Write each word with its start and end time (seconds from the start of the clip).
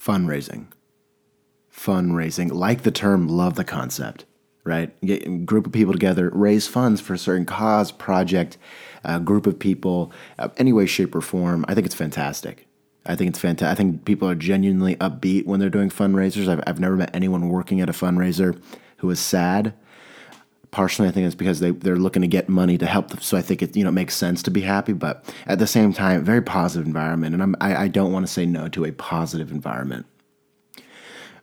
fundraising. 0.00 0.66
Fundraising, 1.72 2.52
like 2.52 2.82
the 2.82 2.90
term, 2.90 3.28
love 3.28 3.54
the 3.54 3.64
concept, 3.64 4.24
right? 4.64 4.98
Get 5.00 5.46
group 5.46 5.66
of 5.66 5.72
people 5.72 5.92
together, 5.92 6.30
raise 6.32 6.66
funds 6.66 7.00
for 7.00 7.14
a 7.14 7.18
certain 7.18 7.46
cause, 7.46 7.92
project, 7.92 8.58
a 9.04 9.20
group 9.20 9.46
of 9.46 9.58
people, 9.58 10.12
uh, 10.38 10.48
any 10.56 10.72
way, 10.72 10.86
shape, 10.86 11.14
or 11.14 11.20
form. 11.20 11.64
I 11.68 11.74
think 11.74 11.86
it's 11.86 11.94
fantastic. 11.94 12.66
I 13.06 13.16
think 13.16 13.30
it's 13.30 13.38
fantastic. 13.38 13.72
I 13.72 13.74
think 13.74 14.04
people 14.04 14.28
are 14.28 14.34
genuinely 14.34 14.96
upbeat 14.96 15.46
when 15.46 15.60
they're 15.60 15.70
doing 15.70 15.88
fundraisers. 15.88 16.48
I've, 16.48 16.62
I've 16.66 16.80
never 16.80 16.96
met 16.96 17.14
anyone 17.14 17.48
working 17.48 17.80
at 17.80 17.88
a 17.88 17.92
fundraiser 17.92 18.60
who 18.98 19.10
is 19.10 19.20
sad. 19.20 19.72
Partially, 20.70 21.08
I 21.08 21.10
think 21.10 21.26
it's 21.26 21.34
because 21.34 21.60
they, 21.60 21.70
they're 21.70 21.96
looking 21.96 22.22
to 22.22 22.28
get 22.28 22.48
money 22.48 22.76
to 22.76 22.86
help 22.86 23.08
them. 23.08 23.20
So 23.20 23.38
I 23.38 23.42
think 23.42 23.62
it 23.62 23.74
you 23.74 23.84
know 23.84 23.90
makes 23.90 24.14
sense 24.14 24.42
to 24.42 24.50
be 24.50 24.60
happy, 24.60 24.92
but 24.92 25.24
at 25.46 25.58
the 25.58 25.66
same 25.66 25.92
time, 25.92 26.24
very 26.24 26.42
positive 26.42 26.86
environment. 26.86 27.34
And 27.34 27.42
I'm, 27.42 27.56
I, 27.60 27.84
I 27.84 27.88
don't 27.88 28.12
want 28.12 28.26
to 28.26 28.32
say 28.32 28.44
no 28.44 28.68
to 28.68 28.84
a 28.84 28.92
positive 28.92 29.50
environment. 29.50 30.06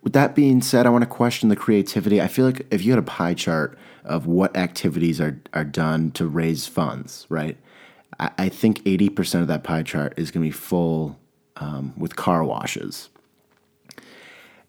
With 0.04 0.14
that 0.14 0.36
being 0.36 0.62
said, 0.62 0.86
I 0.86 0.90
want 0.90 1.02
to 1.02 1.10
question 1.10 1.50
the 1.50 1.56
creativity. 1.56 2.22
I 2.22 2.28
feel 2.28 2.46
like 2.46 2.68
if 2.70 2.86
you 2.86 2.92
had 2.92 3.00
a 3.00 3.04
pie 3.04 3.34
chart 3.34 3.76
of 4.04 4.28
what 4.28 4.56
activities 4.56 5.20
are, 5.20 5.42
are 5.54 5.64
done 5.64 6.12
to 6.12 6.28
raise 6.28 6.68
funds, 6.68 7.26
right? 7.28 7.58
I, 8.20 8.30
I 8.38 8.50
think 8.50 8.84
80% 8.84 9.42
of 9.42 9.48
that 9.48 9.64
pie 9.64 9.82
chart 9.82 10.14
is 10.18 10.30
going 10.30 10.44
to 10.44 10.48
be 10.48 10.52
full 10.52 11.18
um, 11.56 11.94
with 11.98 12.16
car 12.16 12.44
washes. 12.44 13.10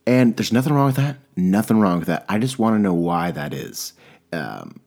And 0.06 0.36
there's 0.36 0.52
nothing 0.52 0.72
wrong 0.72 0.86
with 0.86 0.96
that. 0.96 1.18
Nothing 1.36 1.80
wrong 1.80 1.98
with 1.98 2.08
that. 2.08 2.24
I 2.28 2.38
just 2.38 2.58
want 2.58 2.76
to 2.76 2.78
know 2.78 2.94
why 2.94 3.30
that 3.32 3.52
is. 3.52 3.92
Um, 4.36 4.80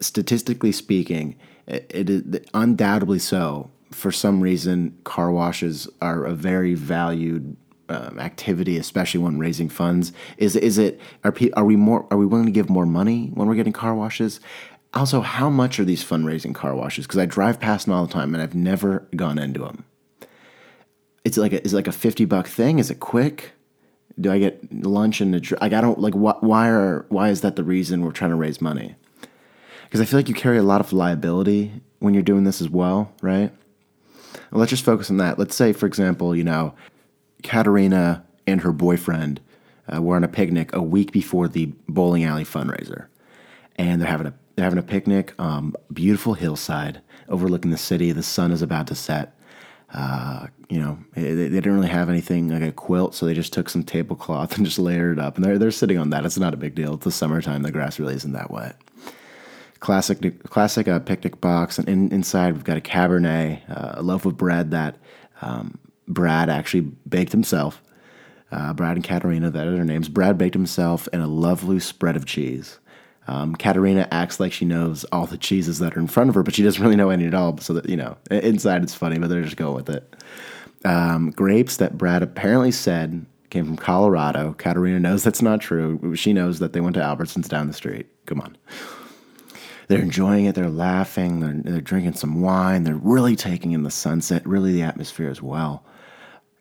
statistically 0.00 0.72
speaking, 0.72 1.36
it, 1.66 1.90
it 1.94 2.10
is 2.10 2.22
undoubtedly 2.52 3.18
so. 3.18 3.70
For 3.92 4.10
some 4.12 4.40
reason, 4.40 4.98
car 5.04 5.30
washes 5.30 5.88
are 6.02 6.24
a 6.24 6.34
very 6.34 6.74
valued 6.74 7.56
um, 7.88 8.18
activity, 8.18 8.76
especially 8.76 9.20
when 9.20 9.38
raising 9.38 9.68
funds. 9.68 10.12
Is 10.38 10.56
is 10.56 10.76
it 10.76 11.00
are 11.22 11.32
are 11.54 11.64
we 11.64 11.76
more 11.76 12.06
are 12.10 12.18
we 12.18 12.26
willing 12.26 12.46
to 12.46 12.52
give 12.52 12.68
more 12.68 12.86
money 12.86 13.30
when 13.34 13.46
we're 13.46 13.54
getting 13.54 13.72
car 13.72 13.94
washes? 13.94 14.40
Also, 14.92 15.20
how 15.20 15.50
much 15.50 15.78
are 15.78 15.84
these 15.84 16.04
fundraising 16.04 16.54
car 16.54 16.74
washes? 16.74 17.06
Because 17.06 17.18
I 17.18 17.26
drive 17.26 17.60
past 17.60 17.86
them 17.86 17.94
all 17.94 18.06
the 18.06 18.12
time 18.12 18.34
and 18.34 18.42
I've 18.42 18.54
never 18.54 19.06
gone 19.14 19.38
into 19.38 19.60
them. 19.60 19.84
It's 21.24 21.36
like 21.36 21.52
a, 21.52 21.62
is 21.64 21.74
like 21.74 21.88
a 21.88 21.92
fifty 21.92 22.24
buck 22.24 22.48
thing? 22.48 22.78
Is 22.78 22.90
it 22.90 22.98
quick? 22.98 23.52
Do 24.18 24.32
I 24.32 24.38
get 24.38 24.72
lunch 24.72 25.20
and 25.20 25.34
a 25.34 25.40
dr- 25.40 25.60
like 25.60 25.72
I 25.72 25.80
don't 25.80 25.98
like 25.98 26.14
wh- 26.14 26.42
why 26.42 26.68
are 26.68 27.04
why 27.08 27.28
is 27.28 27.42
that 27.42 27.56
the 27.56 27.64
reason 27.64 28.02
we're 28.02 28.12
trying 28.12 28.30
to 28.30 28.36
raise 28.36 28.60
money? 28.60 28.94
Because 29.84 30.00
I 30.00 30.04
feel 30.04 30.18
like 30.18 30.28
you 30.28 30.34
carry 30.34 30.58
a 30.58 30.62
lot 30.62 30.80
of 30.80 30.92
liability 30.92 31.72
when 31.98 32.14
you're 32.14 32.22
doing 32.22 32.44
this 32.44 32.60
as 32.60 32.68
well, 32.68 33.12
right? 33.20 33.52
Well, 34.50 34.60
let's 34.60 34.70
just 34.70 34.84
focus 34.84 35.10
on 35.10 35.18
that. 35.18 35.38
Let's 35.38 35.54
say, 35.54 35.72
for 35.72 35.86
example, 35.86 36.34
you 36.34 36.44
know, 36.44 36.74
Katerina 37.42 38.24
and 38.46 38.60
her 38.62 38.72
boyfriend 38.72 39.40
uh, 39.92 40.02
were 40.02 40.16
on 40.16 40.24
a 40.24 40.28
picnic 40.28 40.74
a 40.74 40.82
week 40.82 41.12
before 41.12 41.48
the 41.48 41.72
bowling 41.88 42.24
alley 42.24 42.44
fundraiser, 42.44 43.06
and 43.76 44.00
they're 44.00 44.08
having 44.08 44.26
a 44.26 44.34
they're 44.54 44.64
having 44.64 44.78
a 44.78 44.82
picnic, 44.82 45.34
um, 45.38 45.74
beautiful 45.92 46.32
hillside 46.34 47.02
overlooking 47.28 47.70
the 47.70 47.76
city. 47.76 48.12
The 48.12 48.22
sun 48.22 48.52
is 48.52 48.62
about 48.62 48.86
to 48.86 48.94
set. 48.94 49.35
Uh, 49.92 50.48
you 50.68 50.80
know, 50.80 50.98
they, 51.14 51.32
they, 51.32 51.48
didn't 51.48 51.74
really 51.74 51.88
have 51.88 52.08
anything 52.08 52.48
like 52.48 52.62
a 52.62 52.72
quilt, 52.72 53.14
so 53.14 53.24
they 53.24 53.34
just 53.34 53.52
took 53.52 53.68
some 53.68 53.84
tablecloth 53.84 54.54
and 54.56 54.66
just 54.66 54.78
layered 54.78 55.18
it 55.18 55.22
up, 55.22 55.36
and 55.36 55.44
they're 55.44 55.58
they're 55.58 55.70
sitting 55.70 55.98
on 55.98 56.10
that. 56.10 56.24
It's 56.24 56.38
not 56.38 56.54
a 56.54 56.56
big 56.56 56.74
deal. 56.74 56.94
It's 56.94 57.04
the 57.04 57.12
summertime. 57.12 57.62
The 57.62 57.70
grass 57.70 57.98
really 57.98 58.14
isn't 58.14 58.32
that 58.32 58.50
wet. 58.50 58.76
Classic, 59.78 60.42
classic 60.44 60.88
uh, 60.88 60.98
picnic 60.98 61.40
box, 61.40 61.78
and 61.78 61.88
in, 61.88 62.10
inside 62.10 62.54
we've 62.54 62.64
got 62.64 62.76
a 62.76 62.80
cabernet, 62.80 63.60
uh, 63.70 64.00
a 64.00 64.02
loaf 64.02 64.24
of 64.26 64.36
bread 64.36 64.72
that 64.72 64.96
um, 65.40 65.78
Brad 66.08 66.50
actually 66.50 66.92
baked 67.08 67.32
himself. 67.32 67.82
Uh, 68.50 68.72
Brad 68.72 68.96
and 68.96 69.04
Katerina, 69.04 69.50
that 69.50 69.66
are 69.66 69.72
their 69.72 69.84
names. 69.84 70.08
Brad 70.08 70.38
baked 70.38 70.54
himself 70.54 71.08
and 71.12 71.20
a 71.20 71.26
lovely 71.26 71.80
spread 71.80 72.16
of 72.16 72.26
cheese. 72.26 72.78
Um, 73.28 73.56
Katerina 73.56 74.06
acts 74.10 74.38
like 74.38 74.52
she 74.52 74.64
knows 74.64 75.04
all 75.12 75.26
the 75.26 75.38
cheeses 75.38 75.78
that 75.80 75.96
are 75.96 76.00
in 76.00 76.06
front 76.06 76.28
of 76.28 76.34
her, 76.34 76.42
but 76.42 76.54
she 76.54 76.62
doesn't 76.62 76.82
really 76.82 76.96
know 76.96 77.10
any 77.10 77.26
at 77.26 77.34
all. 77.34 77.58
So 77.58 77.72
that 77.74 77.88
you 77.88 77.96
know, 77.96 78.16
inside 78.30 78.82
it's 78.82 78.94
funny, 78.94 79.18
but 79.18 79.28
they're 79.28 79.42
just 79.42 79.56
going 79.56 79.74
with 79.74 79.90
it. 79.90 80.14
Um, 80.84 81.30
grapes 81.30 81.78
that 81.78 81.98
Brad 81.98 82.22
apparently 82.22 82.70
said 82.70 83.26
came 83.50 83.64
from 83.64 83.76
Colorado. 83.76 84.54
Katerina 84.58 85.00
knows 85.00 85.24
that's 85.24 85.42
not 85.42 85.60
true. 85.60 86.14
She 86.14 86.32
knows 86.32 86.58
that 86.58 86.72
they 86.72 86.80
went 86.80 86.94
to 86.94 87.00
Albertsons 87.00 87.48
down 87.48 87.66
the 87.66 87.72
street. 87.72 88.06
Come 88.26 88.40
on. 88.40 88.56
They're 89.88 90.00
enjoying 90.00 90.46
it. 90.46 90.54
They're 90.54 90.68
laughing. 90.68 91.40
They're, 91.40 91.72
they're 91.72 91.80
drinking 91.80 92.14
some 92.14 92.40
wine. 92.40 92.84
They're 92.84 92.96
really 92.96 93.36
taking 93.36 93.72
in 93.72 93.82
the 93.82 93.90
sunset, 93.90 94.46
really 94.46 94.72
the 94.72 94.82
atmosphere 94.82 95.30
as 95.30 95.40
well. 95.40 95.84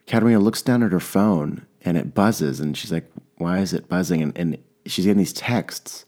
Katerina 0.05 0.39
looks 0.39 0.61
down 0.61 0.83
at 0.83 0.91
her 0.91 0.99
phone 0.99 1.65
and 1.81 1.97
it 1.97 2.13
buzzes, 2.13 2.59
and 2.59 2.77
she's 2.77 2.91
like, 2.91 3.09
"Why 3.37 3.59
is 3.59 3.73
it 3.73 3.89
buzzing?" 3.89 4.21
And, 4.21 4.37
and 4.37 4.57
she's 4.85 5.05
getting 5.05 5.17
these 5.17 5.33
texts, 5.33 6.05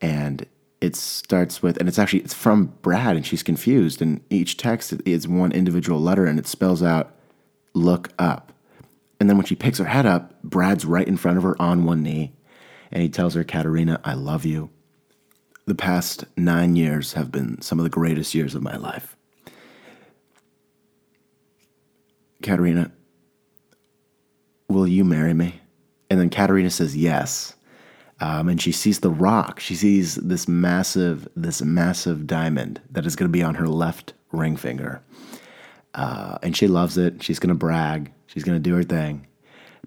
and 0.00 0.46
it 0.80 0.94
starts 0.94 1.62
with, 1.62 1.76
and 1.78 1.88
it's 1.88 1.98
actually 1.98 2.20
it's 2.20 2.34
from 2.34 2.74
Brad, 2.82 3.16
and 3.16 3.26
she's 3.26 3.42
confused. 3.42 4.02
And 4.02 4.20
each 4.30 4.56
text 4.56 4.94
is 5.04 5.26
one 5.26 5.52
individual 5.52 6.00
letter, 6.00 6.26
and 6.26 6.38
it 6.38 6.46
spells 6.46 6.82
out 6.82 7.14
"look 7.74 8.10
up." 8.18 8.52
And 9.18 9.28
then 9.28 9.36
when 9.36 9.46
she 9.46 9.54
picks 9.54 9.78
her 9.78 9.86
head 9.86 10.06
up, 10.06 10.42
Brad's 10.42 10.84
right 10.84 11.08
in 11.08 11.16
front 11.16 11.38
of 11.38 11.44
her 11.44 11.60
on 11.60 11.84
one 11.84 12.02
knee, 12.02 12.32
and 12.90 13.02
he 13.02 13.08
tells 13.08 13.34
her, 13.34 13.44
"Katerina, 13.44 14.00
I 14.04 14.14
love 14.14 14.44
you. 14.44 14.70
The 15.66 15.74
past 15.74 16.24
nine 16.36 16.76
years 16.76 17.14
have 17.14 17.32
been 17.32 17.60
some 17.62 17.78
of 17.78 17.84
the 17.84 17.90
greatest 17.90 18.34
years 18.34 18.54
of 18.54 18.62
my 18.62 18.76
life." 18.76 19.16
Katerina, 22.42 22.92
Will 24.68 24.86
you 24.86 25.04
marry 25.04 25.32
me? 25.32 25.60
And 26.10 26.20
then 26.20 26.30
Katerina 26.30 26.70
says 26.70 26.96
yes. 26.96 27.54
Um, 28.20 28.48
and 28.48 28.60
she 28.60 28.72
sees 28.72 29.00
the 29.00 29.10
rock. 29.10 29.60
She 29.60 29.74
sees 29.74 30.14
this 30.16 30.48
massive, 30.48 31.28
this 31.36 31.60
massive 31.60 32.26
diamond 32.26 32.80
that 32.90 33.06
is 33.06 33.14
going 33.14 33.28
to 33.28 33.32
be 33.32 33.42
on 33.42 33.56
her 33.56 33.68
left 33.68 34.14
ring 34.32 34.56
finger. 34.56 35.02
Uh, 35.94 36.38
and 36.42 36.56
she 36.56 36.66
loves 36.66 36.96
it. 36.96 37.22
She's 37.22 37.38
going 37.38 37.48
to 37.48 37.54
brag. 37.54 38.12
She's 38.26 38.44
going 38.44 38.56
to 38.56 38.70
do 38.70 38.74
her 38.74 38.82
thing. 38.82 39.26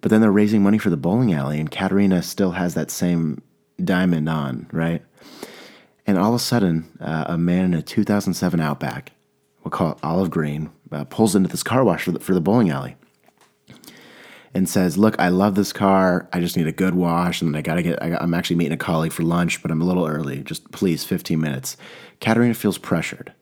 But 0.02 0.12
then 0.12 0.22
they're 0.22 0.32
raising 0.32 0.64
money 0.64 0.78
for 0.78 0.90
the 0.90 0.98
bowling 0.98 1.34
alley, 1.34 1.60
and 1.60 1.70
Katerina 1.70 2.22
still 2.22 2.52
has 2.52 2.74
that 2.76 2.90
same 2.90 3.42
diamond 3.84 4.30
on, 4.30 4.68
right? 4.72 5.04
And 6.08 6.18
all 6.18 6.30
of 6.30 6.36
a 6.36 6.40
sudden, 6.40 6.90
uh, 7.02 7.26
a 7.28 7.38
man 7.38 7.66
in 7.66 7.74
a 7.74 7.82
2007 7.82 8.60
Outback, 8.62 9.12
we'll 9.64 9.72
call 9.72 9.92
it 9.92 9.98
olive 10.02 10.30
green, 10.30 10.70
uh, 10.92 11.04
pulls 11.04 11.36
into 11.36 11.50
this 11.50 11.64
car 11.64 11.84
wash 11.84 12.04
for 12.04 12.12
the, 12.12 12.20
for 12.20 12.34
the 12.34 12.42
bowling 12.42 12.70
alley 12.70 12.96
and 14.54 14.68
says, 14.68 14.98
"Look, 14.98 15.16
I 15.20 15.30
love 15.30 15.56
this 15.56 15.74
car. 15.74 16.28
I 16.34 16.40
just 16.40 16.58
need 16.58 16.68
a 16.68 16.72
good 16.72 16.96
wash, 16.96 17.42
and 17.42 17.56
I 17.56 17.62
gotta 17.62 17.84
get. 17.84 18.02
I, 18.02 18.22
am 18.22 18.34
actually 18.34 18.58
meeting 18.58 18.74
a 18.74 18.78
colleague 18.78 19.12
for 19.12 19.24
lunch, 19.24 19.62
but 19.62 19.72
I'm 19.72 19.82
a 19.82 19.86
little 19.86 20.08
early. 20.08 20.42
Just 20.44 20.72
please, 20.72 21.04
15 21.04 21.40
minutes." 21.40 21.78
Katerina 22.20 22.54
feels 22.54 22.78
pressured. 22.78 23.34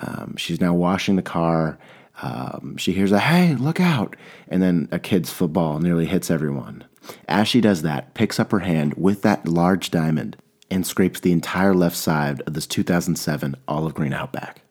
Um, 0.00 0.36
she's 0.36 0.60
now 0.60 0.74
washing 0.74 1.16
the 1.16 1.22
car. 1.22 1.78
Um, 2.22 2.76
she 2.76 2.92
hears 2.92 3.12
a 3.12 3.18
"Hey, 3.18 3.54
look 3.54 3.80
out!" 3.80 4.16
and 4.48 4.62
then 4.62 4.88
a 4.92 4.98
kid's 4.98 5.30
football 5.30 5.78
nearly 5.80 6.06
hits 6.06 6.30
everyone. 6.30 6.84
As 7.28 7.48
she 7.48 7.60
does 7.60 7.82
that, 7.82 8.14
picks 8.14 8.40
up 8.40 8.50
her 8.52 8.60
hand 8.60 8.94
with 8.94 9.22
that 9.22 9.46
large 9.46 9.90
diamond 9.90 10.36
and 10.70 10.86
scrapes 10.86 11.20
the 11.20 11.32
entire 11.32 11.74
left 11.74 11.96
side 11.96 12.42
of 12.42 12.54
this 12.54 12.66
2007 12.66 13.54
olive 13.68 13.94
green 13.94 14.12
Outback 14.12 14.62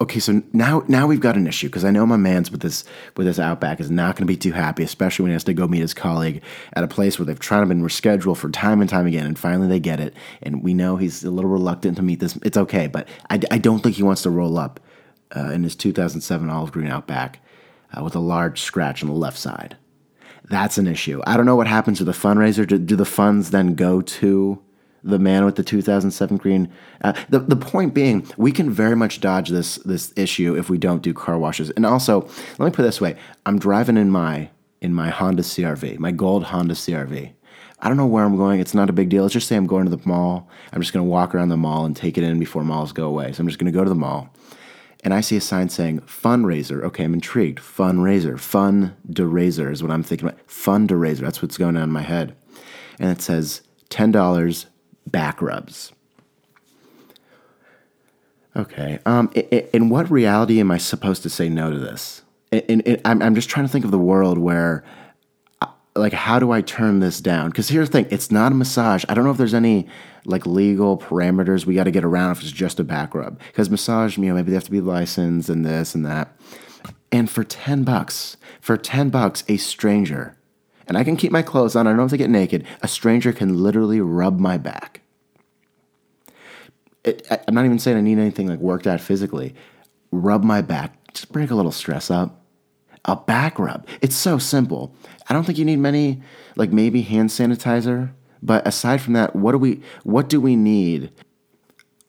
okay, 0.00 0.18
so 0.18 0.42
now 0.52 0.82
now 0.88 1.06
we've 1.06 1.20
got 1.20 1.36
an 1.36 1.46
issue 1.46 1.68
because 1.68 1.84
I 1.84 1.90
know 1.90 2.06
my 2.06 2.16
man's 2.16 2.50
with 2.50 2.62
this 2.62 2.84
with 3.16 3.26
this 3.26 3.38
outback 3.38 3.80
is 3.80 3.90
not 3.90 4.16
going 4.16 4.26
to 4.26 4.32
be 4.32 4.36
too 4.36 4.52
happy, 4.52 4.82
especially 4.82 5.24
when 5.24 5.30
he 5.30 5.34
has 5.34 5.44
to 5.44 5.54
go 5.54 5.68
meet 5.68 5.80
his 5.80 5.94
colleague 5.94 6.42
at 6.72 6.84
a 6.84 6.88
place 6.88 7.18
where 7.18 7.26
they've 7.26 7.38
tried 7.38 7.60
to 7.60 7.66
been 7.66 7.82
rescheduled 7.82 8.36
for 8.36 8.50
time 8.50 8.80
and 8.80 8.88
time 8.88 9.06
again, 9.06 9.26
and 9.26 9.38
finally 9.38 9.68
they 9.68 9.80
get 9.80 10.00
it, 10.00 10.14
and 10.42 10.62
we 10.62 10.74
know 10.74 10.96
he's 10.96 11.24
a 11.24 11.30
little 11.30 11.50
reluctant 11.50 11.96
to 11.96 12.02
meet 12.02 12.20
this. 12.20 12.38
It's 12.42 12.56
okay, 12.56 12.86
but 12.86 13.08
I, 13.28 13.40
I 13.50 13.58
don't 13.58 13.80
think 13.80 13.96
he 13.96 14.02
wants 14.02 14.22
to 14.22 14.30
roll 14.30 14.58
up 14.58 14.80
uh, 15.36 15.50
in 15.50 15.62
his 15.62 15.76
2007 15.76 16.48
olive 16.48 16.72
green 16.72 16.88
outback 16.88 17.40
uh, 17.96 18.02
with 18.02 18.14
a 18.14 18.20
large 18.20 18.60
scratch 18.60 19.02
on 19.02 19.08
the 19.08 19.14
left 19.14 19.38
side. 19.38 19.76
That's 20.48 20.78
an 20.78 20.88
issue. 20.88 21.22
I 21.26 21.36
don't 21.36 21.46
know 21.46 21.56
what 21.56 21.68
happens 21.68 22.00
with 22.00 22.06
the 22.06 22.28
fundraiser. 22.28 22.66
Do, 22.66 22.78
do 22.78 22.96
the 22.96 23.04
funds 23.04 23.50
then 23.50 23.74
go 23.74 24.00
to 24.00 24.60
the 25.02 25.18
man 25.18 25.44
with 25.44 25.56
the 25.56 25.62
2007 25.62 26.36
green. 26.36 26.70
Uh, 27.02 27.12
the 27.28 27.38
the 27.38 27.56
point 27.56 27.94
being, 27.94 28.26
we 28.36 28.52
can 28.52 28.70
very 28.70 28.96
much 28.96 29.20
dodge 29.20 29.50
this 29.50 29.76
this 29.76 30.12
issue 30.16 30.56
if 30.56 30.70
we 30.70 30.78
don't 30.78 31.02
do 31.02 31.14
car 31.14 31.38
washes. 31.38 31.70
And 31.70 31.86
also, 31.86 32.22
let 32.58 32.66
me 32.66 32.70
put 32.70 32.80
it 32.80 32.88
this 32.88 33.00
way: 33.00 33.16
I'm 33.46 33.58
driving 33.58 33.96
in 33.96 34.10
my 34.10 34.50
in 34.80 34.94
my 34.94 35.10
Honda 35.10 35.42
CRV, 35.42 35.98
my 35.98 36.10
gold 36.10 36.44
Honda 36.44 36.74
CRV. 36.74 37.32
I 37.82 37.88
don't 37.88 37.96
know 37.96 38.06
where 38.06 38.24
I'm 38.24 38.36
going. 38.36 38.60
It's 38.60 38.74
not 38.74 38.90
a 38.90 38.92
big 38.92 39.08
deal. 39.08 39.22
Let's 39.22 39.32
just 39.32 39.48
say 39.48 39.56
I'm 39.56 39.66
going 39.66 39.84
to 39.84 39.96
the 39.96 40.06
mall. 40.06 40.48
I'm 40.72 40.82
just 40.82 40.92
going 40.92 41.04
to 41.04 41.10
walk 41.10 41.34
around 41.34 41.48
the 41.48 41.56
mall 41.56 41.86
and 41.86 41.96
take 41.96 42.18
it 42.18 42.24
in 42.24 42.38
before 42.38 42.62
malls 42.62 42.92
go 42.92 43.06
away. 43.06 43.32
So 43.32 43.40
I'm 43.40 43.46
just 43.46 43.58
going 43.58 43.72
to 43.72 43.76
go 43.76 43.84
to 43.84 43.88
the 43.88 43.94
mall. 43.94 44.28
And 45.02 45.14
I 45.14 45.22
see 45.22 45.36
a 45.36 45.40
sign 45.40 45.70
saying 45.70 46.00
fundraiser. 46.00 46.82
Okay, 46.84 47.04
I'm 47.04 47.14
intrigued. 47.14 47.58
Fundraiser. 47.58 48.38
Fun 48.38 48.94
razor 49.08 49.70
is 49.70 49.82
what 49.82 49.90
I'm 49.90 50.02
thinking 50.02 50.28
about. 50.28 50.40
Fun 50.50 50.86
razor. 50.86 51.24
That's 51.24 51.40
what's 51.40 51.56
going 51.56 51.76
on 51.78 51.84
in 51.84 51.90
my 51.90 52.02
head. 52.02 52.36
And 52.98 53.10
it 53.10 53.22
says 53.22 53.62
$10 53.88 54.66
back 55.10 55.40
rubs. 55.42 55.92
Okay. 58.56 58.98
Um, 59.06 59.30
in, 59.34 59.90
what 59.90 60.10
reality 60.10 60.60
am 60.60 60.70
I 60.70 60.78
supposed 60.78 61.22
to 61.22 61.30
say 61.30 61.48
no 61.48 61.70
to 61.70 61.78
this? 61.78 62.22
I'm, 62.52 63.22
I'm 63.22 63.34
just 63.34 63.48
trying 63.48 63.66
to 63.66 63.72
think 63.72 63.84
of 63.84 63.92
the 63.92 63.98
world 63.98 64.38
where 64.38 64.84
like 65.94 66.12
how 66.12 66.38
do 66.38 66.50
I 66.50 66.60
turn 66.62 67.00
this 67.00 67.20
down? 67.20 67.50
Because 67.50 67.68
here's 67.68 67.90
the 67.90 68.02
thing, 68.02 68.06
it's 68.10 68.30
not 68.30 68.52
a 68.52 68.54
massage. 68.54 69.04
I 69.08 69.14
don't 69.14 69.24
know 69.24 69.30
if 69.30 69.36
there's 69.36 69.54
any 69.54 69.88
like 70.24 70.46
legal 70.46 70.98
parameters 70.98 71.66
we 71.66 71.74
got 71.74 71.84
to 71.84 71.90
get 71.90 72.04
around 72.04 72.32
if 72.32 72.42
it's 72.42 72.52
just 72.52 72.80
a 72.80 72.84
back 72.84 73.14
rub. 73.14 73.38
Because 73.48 73.70
massage, 73.70 74.16
you 74.16 74.26
know, 74.26 74.34
maybe 74.34 74.50
they 74.50 74.54
have 74.54 74.64
to 74.64 74.70
be 74.70 74.80
licensed 74.80 75.48
and 75.48 75.64
this 75.64 75.94
and 75.94 76.04
that. 76.06 76.36
And 77.12 77.28
for 77.28 77.42
10 77.42 77.82
bucks, 77.84 78.36
for 78.60 78.76
10 78.76 79.10
bucks, 79.10 79.42
a 79.48 79.56
stranger, 79.56 80.36
and 80.86 80.96
I 80.96 81.04
can 81.04 81.16
keep 81.16 81.32
my 81.32 81.42
clothes 81.42 81.74
on, 81.74 81.86
I 81.86 81.90
don't 81.90 82.00
have 82.00 82.10
to 82.10 82.16
get 82.16 82.30
naked, 82.30 82.64
a 82.82 82.88
stranger 82.88 83.32
can 83.32 83.62
literally 83.62 84.00
rub 84.00 84.38
my 84.38 84.58
back. 84.58 84.99
It, 87.04 87.26
I'm 87.48 87.54
not 87.54 87.64
even 87.64 87.78
saying 87.78 87.96
I 87.96 88.02
need 88.02 88.18
anything 88.18 88.46
like 88.46 88.58
worked 88.58 88.86
out 88.86 89.00
physically. 89.00 89.54
Rub 90.12 90.42
my 90.42 90.60
back, 90.60 91.12
just 91.14 91.32
break 91.32 91.50
a 91.50 91.54
little 91.54 91.72
stress 91.72 92.10
up 92.10 92.40
a 93.04 93.16
back 93.16 93.58
rub. 93.58 93.86
It's 94.00 94.16
so 94.16 94.38
simple. 94.38 94.94
I 95.28 95.34
don't 95.34 95.44
think 95.44 95.58
you 95.58 95.64
need 95.64 95.78
many, 95.78 96.22
like 96.56 96.70
maybe 96.70 97.02
hand 97.02 97.30
sanitizer. 97.30 98.12
But 98.42 98.66
aside 98.66 99.00
from 99.00 99.14
that, 99.14 99.36
what 99.36 99.52
do 99.52 99.58
we 99.58 99.82
what 100.02 100.28
do 100.28 100.40
we 100.40 100.56
need? 100.56 101.12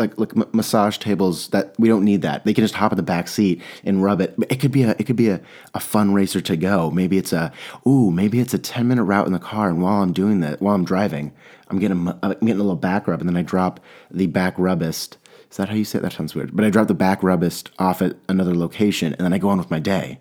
Like 0.02 0.18
like 0.18 0.54
massage 0.54 0.98
tables 0.98 1.48
that 1.50 1.76
we 1.78 1.88
don't 1.88 2.04
need 2.04 2.22
that. 2.24 2.44
They 2.44 2.54
can 2.54 2.64
just 2.64 2.74
hop 2.74 2.92
in 2.92 2.98
the 2.98 3.04
back 3.04 3.28
seat 3.28 3.62
and 3.84 4.04
rub 4.04 4.20
it. 4.20 4.34
It 4.50 4.60
could 4.60 4.72
be 4.72 4.84
a 4.84 4.92
it 4.98 5.06
could 5.06 5.16
be 5.16 5.30
a, 5.30 5.40
a 5.74 5.80
fundraiser 5.80 6.44
to 6.44 6.58
go. 6.58 6.92
Maybe 6.92 7.18
it's 7.18 7.34
a 7.34 7.52
ooh 7.88 8.12
maybe 8.12 8.40
it's 8.40 8.54
a 8.54 8.60
ten 8.60 8.88
minute 8.88 9.04
route 9.04 9.28
in 9.28 9.34
the 9.34 9.40
car. 9.40 9.70
And 9.70 9.82
while 9.82 10.02
I'm 10.02 10.14
doing 10.14 10.40
that, 10.42 10.62
while 10.62 10.76
I'm 10.76 10.86
driving, 10.86 11.32
I'm 11.70 11.80
getting 11.80 12.08
a, 12.08 12.20
I'm 12.24 12.32
getting 12.32 12.50
a 12.50 12.64
little 12.64 12.76
back 12.76 13.08
rub, 13.08 13.20
and 13.20 13.30
then 13.30 13.38
I 13.38 13.44
drop 13.44 13.80
the 14.10 14.28
back 14.28 14.58
rubbist. 14.58 15.18
Is 15.50 15.58
that 15.58 15.70
how 15.70 15.76
you 15.76 15.86
say 15.86 16.00
it? 16.00 16.02
That 16.02 16.14
sounds 16.14 16.34
weird. 16.34 16.56
But 16.56 16.66
I 16.66 16.70
drop 16.70 16.88
the 16.88 16.94
back 16.94 17.22
rubbist 17.22 17.70
off 17.78 18.02
at 18.02 18.18
another 18.28 18.56
location, 18.56 19.14
and 19.14 19.22
then 19.22 19.34
I 19.34 19.38
go 19.38 19.50
on 19.50 19.58
with 19.58 19.72
my 19.72 19.80
day. 19.80 20.20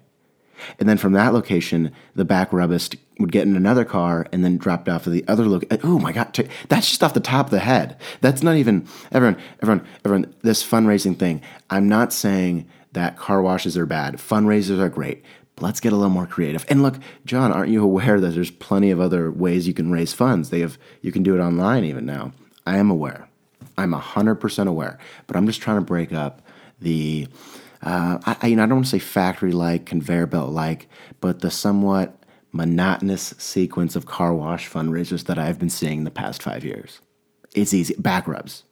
And 0.78 0.88
then 0.88 0.98
from 0.98 1.12
that 1.12 1.32
location, 1.32 1.92
the 2.14 2.24
back 2.24 2.50
rubbist 2.50 2.96
would 3.18 3.32
get 3.32 3.46
in 3.46 3.56
another 3.56 3.84
car 3.84 4.26
and 4.32 4.44
then 4.44 4.56
dropped 4.56 4.88
off 4.88 5.04
to 5.04 5.10
the 5.10 5.24
other 5.28 5.46
location. 5.46 5.80
Oh 5.84 5.98
my 5.98 6.12
God, 6.12 6.48
that's 6.68 6.88
just 6.88 7.02
off 7.02 7.14
the 7.14 7.20
top 7.20 7.46
of 7.46 7.50
the 7.50 7.60
head. 7.60 7.96
That's 8.20 8.42
not 8.42 8.56
even, 8.56 8.86
everyone, 9.12 9.40
everyone, 9.62 9.86
everyone, 10.04 10.34
this 10.42 10.64
fundraising 10.64 11.18
thing. 11.18 11.42
I'm 11.68 11.88
not 11.88 12.12
saying 12.12 12.68
that 12.92 13.16
car 13.16 13.42
washes 13.42 13.76
are 13.76 13.86
bad. 13.86 14.16
Fundraisers 14.16 14.80
are 14.80 14.88
great. 14.88 15.24
let's 15.60 15.80
get 15.80 15.92
a 15.92 15.96
little 15.96 16.10
more 16.10 16.26
creative. 16.26 16.64
And 16.68 16.82
look, 16.82 16.96
John, 17.26 17.52
aren't 17.52 17.70
you 17.70 17.82
aware 17.82 18.18
that 18.18 18.30
there's 18.30 18.50
plenty 18.50 18.90
of 18.90 19.00
other 19.00 19.30
ways 19.30 19.68
you 19.68 19.74
can 19.74 19.92
raise 19.92 20.14
funds? 20.14 20.48
They 20.48 20.60
have, 20.60 20.78
you 21.02 21.12
can 21.12 21.22
do 21.22 21.36
it 21.36 21.40
online 21.40 21.84
even 21.84 22.06
now. 22.06 22.32
I 22.66 22.78
am 22.78 22.90
aware. 22.90 23.28
I'm 23.76 23.92
100% 23.92 24.66
aware. 24.66 24.98
But 25.26 25.36
I'm 25.36 25.46
just 25.46 25.60
trying 25.60 25.76
to 25.76 25.84
break 25.84 26.12
up 26.12 26.42
the, 26.80 27.28
uh, 27.82 28.18
I, 28.24 28.48
you 28.48 28.56
know, 28.56 28.62
I 28.62 28.66
don't 28.66 28.76
want 28.76 28.86
to 28.86 28.90
say 28.90 28.98
factory 28.98 29.52
like, 29.52 29.86
conveyor 29.86 30.26
belt 30.26 30.50
like, 30.50 30.88
but 31.20 31.40
the 31.40 31.50
somewhat 31.50 32.16
monotonous 32.52 33.34
sequence 33.38 33.96
of 33.96 34.06
car 34.06 34.34
wash 34.34 34.68
fundraisers 34.68 35.24
that 35.26 35.38
I've 35.38 35.58
been 35.58 35.70
seeing 35.70 35.98
in 35.98 36.04
the 36.04 36.10
past 36.10 36.42
five 36.42 36.64
years. 36.64 37.00
It's 37.54 37.72
easy. 37.72 37.94
Back 37.98 38.28
rubs. 38.28 38.64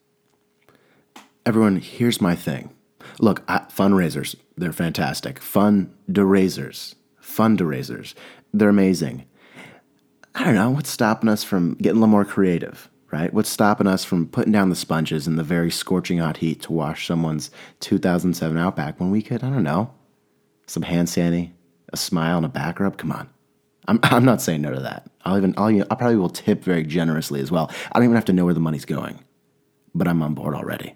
Everyone, 1.46 1.76
here's 1.76 2.20
my 2.20 2.34
thing. 2.34 2.74
Look, 3.18 3.42
I, 3.48 3.60
fundraisers, 3.70 4.34
they're 4.56 4.72
fantastic. 4.72 5.40
Fun 5.40 5.94
raisers, 6.08 6.94
fun 7.20 7.56
raisers, 7.56 8.14
they're 8.52 8.68
amazing. 8.68 9.24
I 10.34 10.44
don't 10.44 10.54
know 10.54 10.70
what's 10.70 10.90
stopping 10.90 11.28
us 11.28 11.42
from 11.42 11.74
getting 11.74 11.96
a 11.96 12.00
little 12.00 12.08
more 12.08 12.24
creative 12.24 12.90
right? 13.10 13.32
What's 13.32 13.48
stopping 13.48 13.86
us 13.86 14.04
from 14.04 14.28
putting 14.28 14.52
down 14.52 14.70
the 14.70 14.76
sponges 14.76 15.26
in 15.26 15.36
the 15.36 15.42
very 15.42 15.70
scorching 15.70 16.18
hot 16.18 16.38
heat 16.38 16.62
to 16.62 16.72
wash 16.72 17.06
someone's 17.06 17.50
2007 17.80 18.56
Outback 18.56 19.00
when 19.00 19.10
we 19.10 19.22
could, 19.22 19.42
I 19.42 19.50
don't 19.50 19.62
know, 19.62 19.92
some 20.66 20.82
hand 20.82 21.08
sandy, 21.08 21.54
a 21.92 21.96
smile, 21.96 22.36
and 22.36 22.46
a 22.46 22.50
back 22.50 22.80
rub? 22.80 22.98
Come 22.98 23.12
on. 23.12 23.28
I'm, 23.86 23.98
I'm 24.02 24.24
not 24.24 24.42
saying 24.42 24.62
no 24.62 24.72
to 24.72 24.80
that. 24.80 25.10
I'll 25.24 25.38
even, 25.38 25.54
I'll, 25.56 25.70
you, 25.70 25.84
I 25.90 25.94
probably 25.94 26.16
will 26.16 26.28
tip 26.28 26.62
very 26.62 26.84
generously 26.84 27.40
as 27.40 27.50
well. 27.50 27.70
I 27.90 27.98
don't 27.98 28.04
even 28.04 28.16
have 28.16 28.26
to 28.26 28.32
know 28.32 28.44
where 28.44 28.54
the 28.54 28.60
money's 28.60 28.84
going, 28.84 29.18
but 29.94 30.06
I'm 30.06 30.22
on 30.22 30.34
board 30.34 30.54
already. 30.54 30.94